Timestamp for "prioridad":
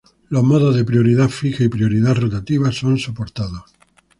0.83-1.29, 1.69-2.15